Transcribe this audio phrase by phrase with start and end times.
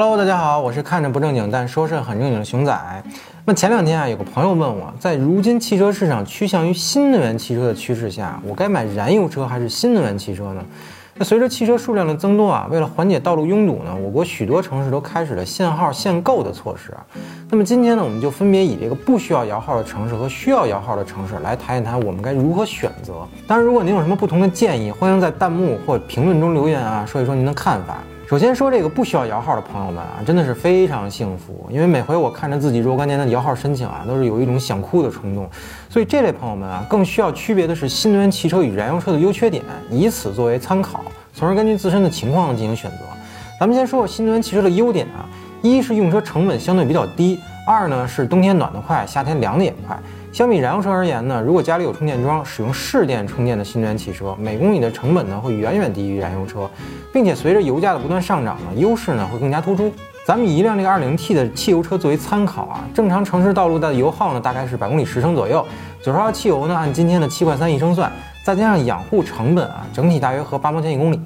[0.00, 3.02] Hello，大家好，我是看着不正经但说事很正经的熊仔。
[3.44, 10.64] 那前两天啊，有个朋友问我，在如今汽车市场趋向于新能源汽车的趋势下，我该买燃油车还是新能源汽车呢？
[11.16, 16.96] 那随着汽车数量的增多啊，为了缓解道路拥堵呢，我国许多城市都开始了限号限购的措施。
[17.50, 23.26] 那么今天呢，我们就分别以这个不需要摇号的城市和需要摇号的城市来谈一谈我们该如何选择。
[23.48, 27.96] 当然，如果您有什么不同的建议，欢迎在弹幕或评论中留言啊，说一说您的看法。
[28.28, 35.48] 首先说这个不需要摇号的朋友们啊，真的是非常幸福，因为每回我看着自己若干年的摇号申请啊，都是有一种想哭的冲动。
[35.88, 41.00] 所以这类朋友们啊，更需要区别的是新能源汽车与燃油车的优缺点，以此作为参考，
[41.32, 42.98] 从而根据自身的情况进行选择。
[43.58, 45.24] 咱们先说说新能源汽车的优点啊，
[45.62, 49.94] 一是用车成本相对比较低，二呢是冬天暖得快，夏天凉得也快。
[50.32, 56.66] 相比燃油车而言呢，如果家里有充电桩，使用市电充电的新能源汽车，每公里的成本呢会远远低于燃油车，
[57.12, 59.92] 并且随着油价的不断上涨呢，优势呢会更加突出。
[60.24, 65.62] 咱们以一辆这个 2.0T 的汽油车作为参考啊，正常城市道路的油耗呢大概是百公里十升左右，
[66.02, 68.10] 九十号汽油呢按今天的七块三一升算，
[68.48, 71.20] 再加上养护成本啊，整体大约合八毛钱一公里。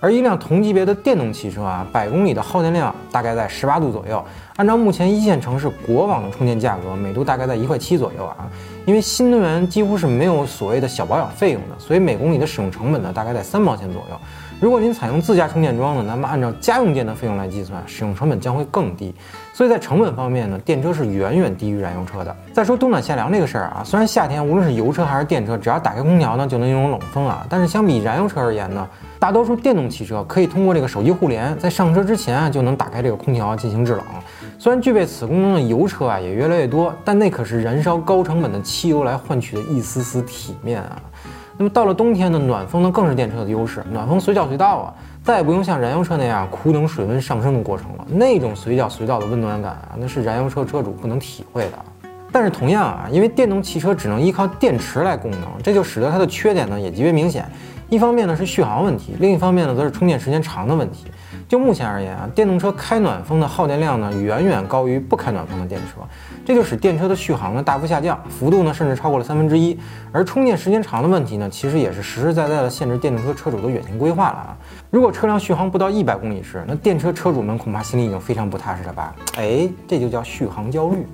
[0.00, 4.22] 而一辆同级别的电动汽车啊，百公里的耗电量大概在十八度左右。
[4.56, 8.36] 按照目前一线城市国网的充电价格，每度大概在一块七左右啊。
[8.84, 14.20] 因为新能源几乎是没有所谓的小保养费用的，所以每公里的使用成本呢，大概在三毛钱左右。
[14.60, 19.14] 如果您采用自家充电桩呢，那么按照家用电的费用来计算，使用成本将会更低。
[19.54, 22.36] 所以在成本方面呢，电车是远远低于燃油车的。
[22.52, 28.88] 再说冬暖夏凉这个事儿啊，虽然夏天无论是油车还是电车，只要打开空调呢，就能拥有冷风啊，但是相比燃油车而言呢，
[29.20, 34.02] 大多数电动汽车可以通过这个手机互联，在上车之前啊就能打开这个空调进行制冷。
[34.58, 41.00] 虽然具备此功能的油车啊也越来越多，但那可是燃烧高成本的汽油来换取的一丝丝体面啊。
[41.60, 48.06] 那么到了冬天呢，暖风呢更是电车的优势，暖风随叫随到啊，再也不用像燃油车那样苦等水温上升的过程了。
[48.08, 51.78] 那种随叫随到的温暖感啊，那是燃油车车主不能体会的。
[52.30, 57.44] 但是同样啊，因为电动汽车只能依靠电池来供能，这就使得它的缺点呢也极为明显。
[57.88, 61.06] 一方面呢是续航问题，另一方面呢则是充电时间长的问题。
[61.48, 66.02] 就目前而言啊，电动车开暖风的耗电量呢远远高于不开暖风的电车，
[66.44, 69.78] 这就使电车的续航呢大幅下降，幅度呢甚至超过了三分之一。
[70.12, 74.56] 而充电时间长的问题呢，其实也是实实在在的限制电动车车主的远行规划了啊。
[74.90, 79.14] 如果车辆续航不到一百公里时，那电车车主们恐怕心里已经非常不踏实了吧？
[79.36, 81.06] 哎，这就叫续航焦虑。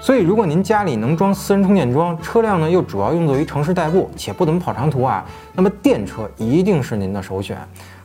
[0.00, 5.22] 所以，如果您家里能装私人充电桩，车辆呢又主要用作于城市代步，且不怎么跑长途啊，
[5.52, 7.58] 那么电车一定是您的首选。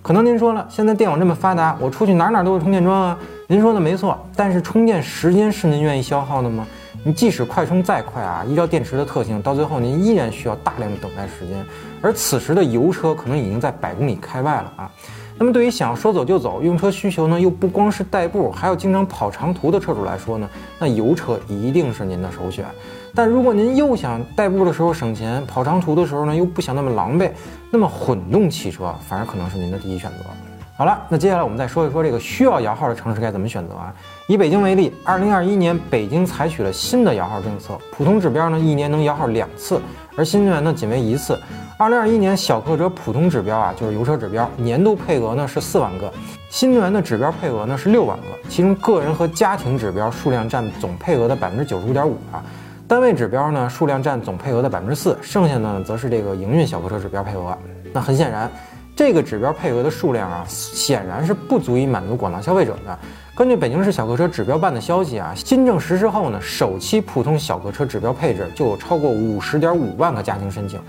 [0.08, 3.20] 可能您说了，现在电网这么发达，我出去哪哪都是充电桩啊。
[3.46, 6.66] 您说的没错，但是充电时间是您愿意消耗的吗？
[7.04, 11.62] 你即使快充再快啊，依照电池的特性，到最后您依然需要大量的等待时间，
[12.02, 14.90] 而此时的油车可能已经在百公里开外了啊。
[15.40, 20.50] 那么对于想说走就走、用车需求呢又不光是代步，还要经常跑长途的车主来说呢，
[20.80, 22.66] 那油车一定是您的首选。
[23.14, 27.32] 但如果您又想代步的时候省钱，跑长途的时候呢又不想那么狼狈，
[27.72, 30.47] 那么混动汽车反而可能是您的第一选择。
[30.78, 33.92] 好了，那接下来我们再说一说这个需要摇号的城市该怎么选择啊？
[34.28, 39.82] 以北京为例，二零二一年北京采取了新的摇号政策，普通指标呢一年能摇号两次，
[40.16, 41.36] 而新能源呢仅为一次。
[41.80, 46.14] 二零二一年小客车普通指标啊，就是油车指标，年度配额呢是四万个，
[46.52, 52.38] 新能源的指标配额呢是六万个，其中个人和家庭指标数量占总配额的百分之九十五点五啊，
[52.88, 57.58] 单位指标呢数量占总配额的百分之四，剩下呢则是这个营运小客车指标配额。
[57.92, 58.48] 那很显然。
[58.98, 62.98] 这个指标配额的数量啊，显然是不足以满足广大消费者的。
[63.36, 70.82] 根据北京市小客车指标办的消息啊，新政实施后呢，首期普通小客车指标配置就有超过五十点五万个家庭申请，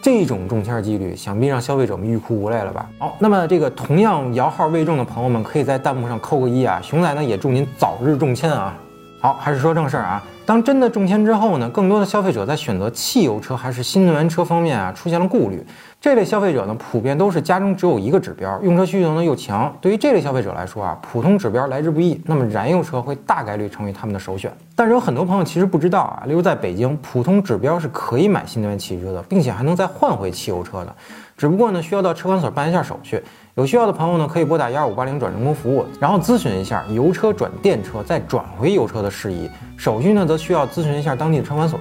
[0.00, 2.88] 这种中签几率，想必让消费者们欲哭无泪了吧？
[3.00, 8.78] 好，那么这个同样摇号未中的朋友们，可以在弹幕上扣个一啊，熊仔呢也祝您早日中签啊。
[9.20, 10.22] 好，还是说正事儿啊。
[10.46, 15.60] 当真的中签之后呢，更多的消费者在选择汽油车还是新能源车方面啊，出现了顾虑。
[16.00, 19.76] 这类消费者呢，普遍都是家中只有一个指标，用车需求呢又强。
[19.80, 24.52] 对于这类消费者来说啊，普通指标来之不易，那么燃油车会大概率成为他们的首选。
[24.76, 30.94] 但是有很多朋友其实不知道啊，例如在北京，普通指标是可以买新能源汽车的，并且还能再换回汽油车的，
[31.36, 33.20] 只不过呢，需要到车管所办一下手续。
[33.56, 39.48] 有需要的朋友呢，可以拨打幺二五八零转人工服务，然后咨询一下油车转电车再转回油车的事宜。
[39.78, 41.80] 手续呢，则需要咨询一下当地的车管所。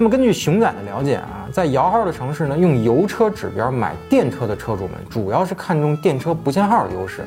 [0.00, 7.22] 那么根据熊仔的了解啊，在摇号的城市呢，用油车指标买电车的车主们，主要是看重电车不限号的优势；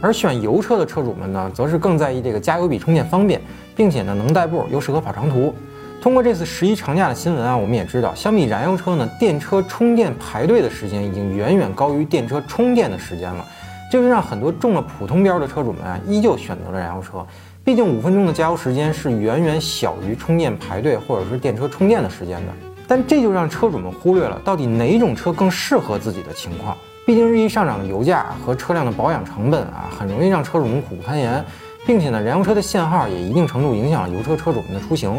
[0.00, 3.40] 而选油车的车主们呢，则是更在意这个加油比充电方便，
[3.76, 5.54] 并且呢能代步又适合跑长途。
[6.04, 13.42] 通过这次十一长假的新闻啊，我们也知道，相比燃油车呢，电车充电排队的时间已经远远高于电车充电的时间了。
[13.90, 17.26] 这就让很多中了普通标的车主们啊，依旧选择了燃油车。
[17.64, 22.52] 毕竟五分钟的加油时间是远远小于充电排队或者是电车充电的时间的。
[22.86, 26.76] 但这就让车主们忽略了到底哪种车更适合自己的情况。
[27.06, 31.42] 毕竟日益上涨的油价和车辆的保养成本啊，很容易让车主们苦不堪言。
[31.86, 35.18] 并且呢，燃油车的限号也一定程度影响了油车车主们的出行。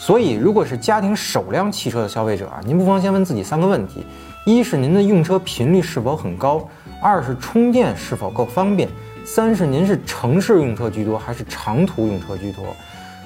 [0.00, 4.02] 所以，如果是家庭首辆汽车的消费者啊，您不妨先问自己三个问题：
[4.46, 6.66] 一是您的用车频率是否很高；
[7.02, 8.88] 二是充电是否够方便；
[9.26, 12.64] 三是您是城市用车居多还是长途用车居多。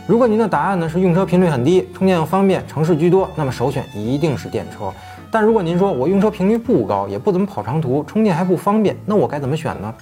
[0.08, 4.92] 如果您的答案呢是用车频率很低，充电又方便，城市居多，那么首选一定是电车。
[5.30, 9.94] 但如果您说我用车频率不高，也不怎么跑长途，充电还不方便，那我该怎么选呢？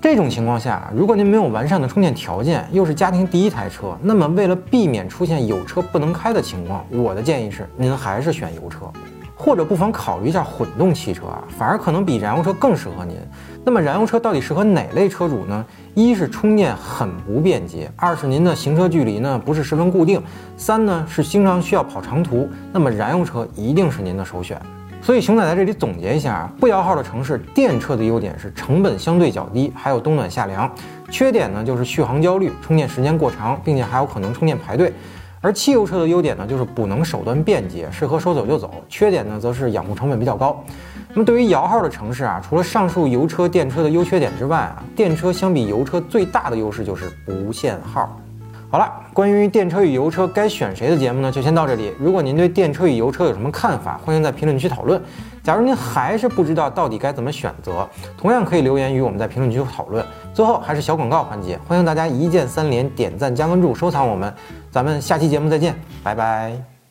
[0.00, 8.88] 这种情况下，如果您没有完善的充电条件，又是家庭第一台车，那么为了避免出现有车不能开的情况，我的建议是，您还是选油车，
[9.34, 13.16] 或者不妨考虑一下混动汽车啊，反而可能比燃油车更适合您。
[13.64, 15.66] 那么燃油车到底适合哪类车主呢？
[15.94, 20.22] 一是充电很不便捷，二是您的行车距离呢不是十分固定，
[20.56, 24.56] 三呢是经常需要跑长途，那么燃油车一定是您的首选。
[25.00, 30.68] 所以熊仔在这里总结一下啊，不摇号的城市电车的优点是成本相对较低，还有冬暖夏凉；
[31.10, 34.92] 缺点呢就是续航焦虑，充电时间过长，并且还有可能充电排队。
[35.40, 40.62] 而汽油车的优点呢就是补能手段便捷，适合说走就走；缺点呢则是养护成本比较高。
[41.10, 48.20] 那么对于摇号的城市啊，除了上述油车、电车的优缺点之外啊，电车相比油车最大的优势就是不限号。
[48.70, 51.90] 好了，关于电车与油车该选谁的节目呢，就先到这里。
[51.98, 55.00] 如果您对电车与油车有什么看法，欢迎在评论区讨论。
[55.42, 57.88] 假如您还是不知道到底该怎么选择，
[58.18, 60.04] 同样可以留言与我们在评论区讨论。
[60.34, 64.32] 最后还是小广告环节，欢迎大家一键三连、点赞、加关注、收藏我们。
[64.70, 66.77] 咱们下期节目再见，拜拜。